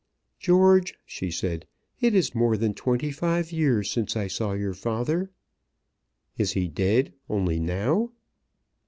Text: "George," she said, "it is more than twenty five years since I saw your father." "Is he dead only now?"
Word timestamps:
"George," 0.39 0.95
she 1.05 1.29
said, 1.29 1.67
"it 1.99 2.15
is 2.15 2.33
more 2.33 2.57
than 2.57 2.73
twenty 2.73 3.11
five 3.11 3.51
years 3.51 3.87
since 3.91 4.15
I 4.17 4.25
saw 4.25 4.53
your 4.53 4.73
father." 4.73 5.29
"Is 6.39 6.53
he 6.53 6.67
dead 6.67 7.13
only 7.29 7.59
now?" 7.59 8.09